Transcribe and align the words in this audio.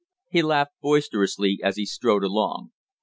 He 0.31 0.41
laughed 0.41 0.71
boisterously 0.81 1.59
as 1.63 1.75
he 1.77 1.85
strode 1.85 2.23
along. 2.23 2.71